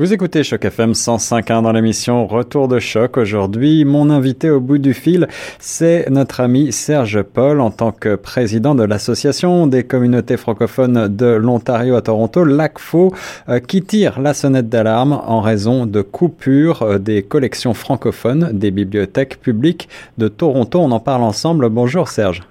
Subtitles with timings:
[0.00, 3.16] Vous écoutez Choc FM 105.1 dans l'émission Retour de choc.
[3.16, 5.26] Aujourd'hui, mon invité au bout du fil,
[5.58, 11.26] c'est notre ami Serge Paul en tant que président de l'Association des communautés francophones de
[11.26, 13.12] l'Ontario à Toronto, l'ACFO,
[13.48, 18.70] euh, qui tire la sonnette d'alarme en raison de coupures euh, des collections francophones des
[18.70, 20.78] bibliothèques publiques de Toronto.
[20.78, 21.70] On en parle ensemble.
[21.70, 22.44] Bonjour Serge.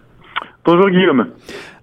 [0.68, 1.28] Bonjour Guillaume.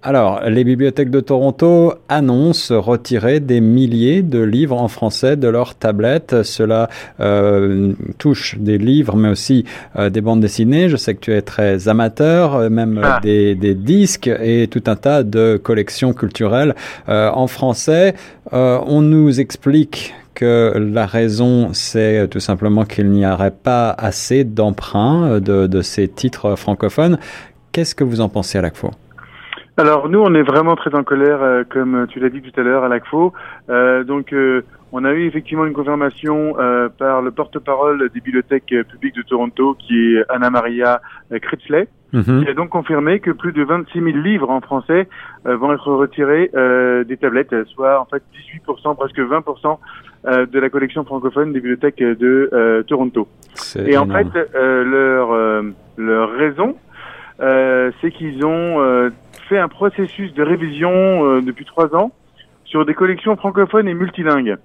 [0.03, 5.73] Alors, les bibliothèques de Toronto annoncent retirer des milliers de livres en français de leurs
[5.73, 6.43] tablettes.
[6.43, 10.87] Cela euh, touche des livres, mais aussi euh, des bandes dessinées.
[10.87, 13.19] Je sais que tu es très amateur, euh, même ah.
[13.23, 16.75] des, des, disques et tout un tas de collections culturelles
[17.07, 18.13] en français.
[18.51, 25.39] on nous explique que la raison, c'est tout simplement qu'il n'y aurait pas assez d'emprunts
[25.39, 27.17] de, de, ces titres francophones.
[27.75, 28.91] Qu'est-ce que vous en pensez à la fois
[29.77, 32.63] alors nous, on est vraiment très en colère, euh, comme tu l'as dit tout à
[32.63, 33.33] l'heure à l'ACFO.
[33.69, 38.73] Euh, donc euh, on a eu effectivement une confirmation euh, par le porte-parole des bibliothèques
[38.89, 41.01] publiques de Toronto, qui est Anna Maria
[41.41, 42.45] Critchley, mhm.
[42.45, 45.09] qui a donc confirmé que plus de 26 000 livres en français
[45.43, 46.49] vont être retirés
[47.05, 48.23] des tablettes, soit en fait
[48.65, 53.27] 18%, presque 20% de la collection francophone des bibliothèques de Toronto.
[53.85, 55.63] Et en fait, leur
[55.97, 56.75] leur raison,
[57.39, 59.11] c'est qu'ils ont
[59.47, 62.11] fait un processus de révision euh, depuis trois ans
[62.65, 64.55] sur des collections francophones et multilingues.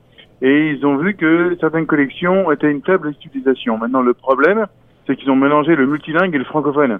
[0.42, 3.76] Et ils ont vu que certaines collections étaient une faible utilisation.
[3.76, 4.66] Maintenant, le problème,
[5.06, 6.98] c'est qu'ils ont mélangé le multilingue et le francophone.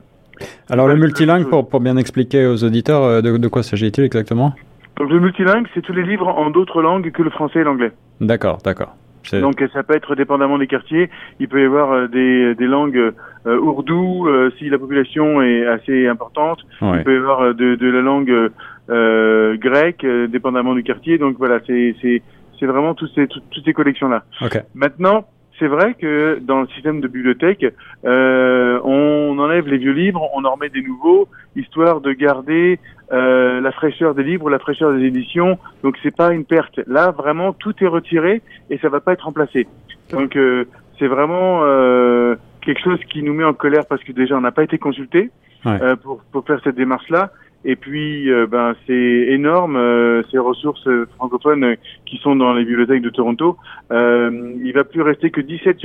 [0.69, 4.55] Alors, le multilingue, pour, pour bien expliquer aux auditeurs, euh, de, de quoi s'agit-il exactement?
[4.99, 7.93] Donc, le multilingue, c'est tous les livres en d'autres langues que le français et l'anglais.
[8.21, 8.95] D'accord, d'accord.
[9.33, 11.11] Donc ça peut être dépendamment des quartiers.
[11.39, 13.13] Il peut y avoir euh, des, des langues
[13.47, 16.61] euh, ourdou euh, si la population est assez importante.
[16.83, 18.51] Il peut y avoir de, de la langue
[18.91, 21.19] euh, grecque dépendamment du quartier.
[21.19, 24.25] Donc voilà, c'est vraiment toutes ces toutes ces collections là.
[24.43, 24.61] Okay.
[24.75, 25.27] Maintenant,
[25.61, 27.67] c'est vrai que dans le système de bibliothèque,
[28.05, 32.81] euh, on enlève les vieux livres, on en remet des nouveaux, histoire de garder
[33.13, 35.59] euh, la fraîcheur des livres, la fraîcheur des éditions.
[35.85, 36.81] Donc c'est pas une perte.
[36.87, 39.69] Là, vraiment, tout est retiré et ça va pas être remplacé.
[40.11, 40.65] Donc euh,
[40.99, 44.53] c'est vraiment euh, quelque chose qui nous met en colère parce que déjà on n'a
[44.53, 45.31] pas été consulté
[45.67, 47.31] euh, pour, pour faire cette démarche-là.
[47.65, 51.77] Et puis, euh, ben, c'est énorme euh, ces ressources francophones
[52.07, 53.59] qui sont dans les bibliothèques de Toronto.
[53.91, 55.79] Euh, il va plus rester que 17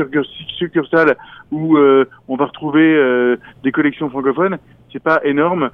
[0.58, 1.18] succursales
[1.52, 4.58] où on va retrouver des collections francophones.
[4.92, 5.70] C'est pas énorme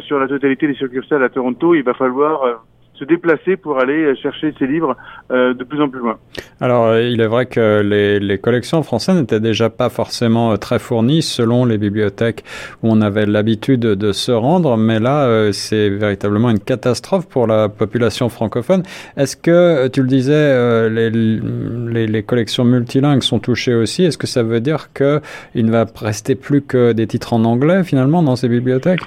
[0.00, 1.74] sur la totalité des succursales à Toronto.
[1.74, 2.64] Il va falloir
[2.98, 4.96] se déplacer pour aller chercher ces livres
[5.30, 6.18] euh, de plus en plus loin.
[6.60, 10.78] Alors, euh, il est vrai que les, collections françaises n'étaient déjà pas forcément euh, très
[10.78, 12.44] fournies selon les bibliothèques
[12.82, 17.68] où on avait l'habitude de se rendre, mais là, c'est véritablement une catastrophe pour la
[17.68, 18.82] population francophone.
[19.16, 24.60] Est-ce que, tu le disais, les, collections multilingues sont touchées aussi Est-ce que ça veut
[24.60, 29.00] dire qu'il ne va rester plus que des titres en anglais finalement dans ces bibliothèques?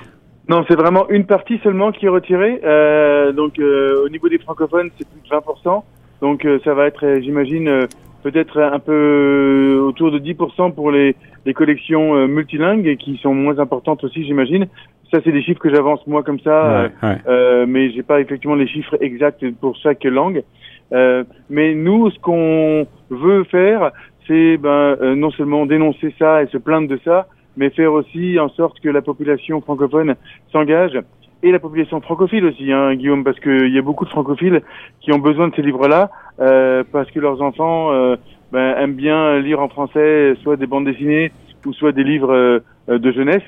[0.50, 2.60] Non, c'est vraiment une partie seulement qui est retirée.
[2.64, 5.84] Euh, donc euh, au niveau des francophones, c'est plus de 20%.
[6.22, 7.86] Donc euh, ça va être, euh, j'imagine,
[8.24, 11.16] peut-être un peu autour de 10% pour les,
[11.46, 14.68] les collections multilingues et qui sont moins importantes aussi, j'imagine.
[15.14, 18.68] Ça, c'est des chiffres que j'avance moi comme ça, ouais, mais j'ai pas effectivement les
[18.68, 20.44] chiffres exacts pour chaque langue.
[20.92, 23.92] mais nous, ce qu'on veut faire,
[24.28, 27.28] c'est ben, non seulement dénoncer ça et se plaindre de ça,
[27.58, 30.16] mais faire aussi en sorte que la population francophone
[30.52, 31.00] s'engage
[31.42, 34.62] et la population francophile aussi, hein, Guillaume, parce qu'il y a beaucoup de francophiles
[35.00, 36.10] qui ont besoin de ces livres-là,
[36.42, 38.18] euh, parce que leurs enfants euh,
[38.52, 41.32] ben, aiment bien lire en français, soit des bandes dessinées
[41.66, 43.44] ou soit des livres euh, de jeunesse.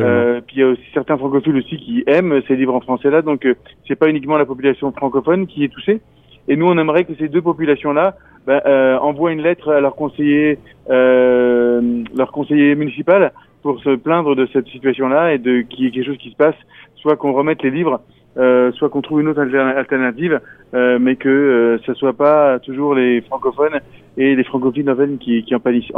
[0.00, 3.22] Euh, puis il y a aussi certains francophiles aussi qui aiment ces livres en français-là,
[3.22, 3.54] donc euh,
[3.88, 6.00] c'est pas uniquement la population francophone qui est touchée.
[6.48, 8.16] Et nous, on aimerait que ces deux populations-là
[8.46, 13.32] ben, euh, envoient une lettre à leur conseiller, leur conseiller municipal
[13.62, 16.36] pour se plaindre de cette situation-là et de qu'il y ait quelque chose qui se
[16.36, 16.54] passe,
[16.96, 18.02] soit qu'on remette les livres,
[18.36, 20.40] euh, soit qu'on trouve une autre alternative,
[20.74, 23.80] euh, mais que euh, ce soit pas toujours les francophones
[24.16, 25.92] et les francophiles nouvelles qui, qui en, pâtissent,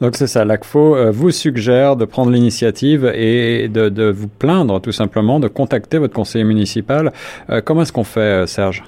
[0.00, 4.80] Donc c'est ça, l'ACFO euh, vous suggère de prendre l'initiative et de, de, vous plaindre
[4.80, 7.12] tout simplement, de contacter votre conseiller municipal.
[7.50, 8.82] Euh, comment est-ce qu'on fait, Serge?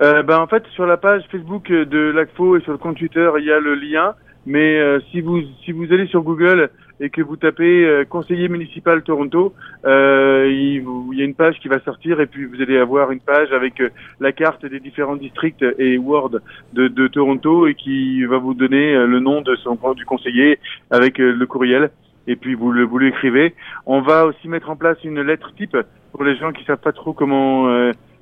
[0.00, 3.44] Ben, En fait, sur la page Facebook de l'ACFO et sur le compte Twitter, il
[3.44, 4.14] y a le lien.
[4.48, 6.70] Mais si vous si vous allez sur Google
[7.00, 9.54] et que vous tapez euh, conseiller municipal Toronto,
[9.84, 13.10] euh, il, il, y a une page qui va sortir et puis vous allez avoir
[13.10, 13.90] une page avec euh,
[14.20, 16.30] la carte des différents districts et wards
[16.72, 20.58] de, de Toronto et qui va vous donner euh, le nom de son du conseiller
[20.90, 21.90] avec le courriel
[22.26, 23.54] et puis vous le vous l'écrivez.
[23.84, 25.76] On va aussi mettre en place une lettre type
[26.12, 27.68] pour les gens qui savent pas trop comment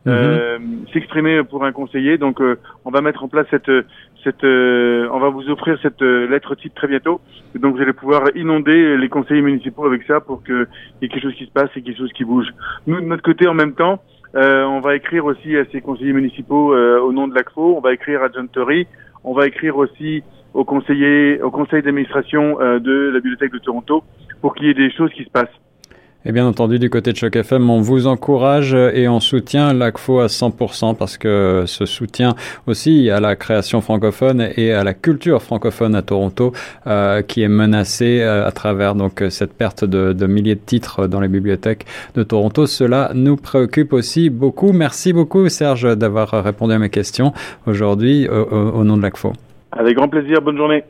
[0.06, 0.86] mhm.
[0.92, 2.18] s'exprimer pour un conseiller.
[2.18, 2.40] Donc,
[2.84, 3.70] on va mettre en place cette
[4.22, 7.20] cette, on va vous offrir cette lettre type très bientôt.
[7.54, 10.66] Et donc vous allez pouvoir inonder les conseillers municipaux avec ça pour qu'il
[11.02, 12.48] y ait quelque chose qui se passe et quelque chose qui bouge.
[12.86, 14.00] Nous de notre côté en même temps,
[14.34, 17.76] euh, on va écrire aussi à ces conseillers municipaux euh, au nom de l'ACFO.
[17.76, 18.86] On va écrire à John Tory.
[19.22, 20.22] On va écrire aussi
[20.54, 24.02] au conseiller, au conseil d'administration euh, de la bibliothèque de Toronto
[24.40, 25.48] pour qu'il y ait des choses qui se passent.
[26.26, 30.20] Et bien entendu, du côté de Choc FM, on vous encourage et on soutient l'ACFO
[30.20, 32.34] à 100% parce que ce soutien
[32.66, 36.54] aussi à la création francophone et à la culture francophone à Toronto
[36.86, 41.20] euh, qui est menacée euh, à travers donc cette perte de, milliers de titres dans
[41.20, 41.84] les bibliothèques
[42.14, 42.66] de Toronto.
[42.66, 44.72] Cela nous préoccupe aussi beaucoup.
[44.72, 47.34] Merci beaucoup Serge d'avoir répondu à mes questions
[47.66, 49.34] aujourd'hui au, au nom de l'ACFO.
[49.72, 50.40] Avec grand plaisir.
[50.40, 50.84] Bonne journée.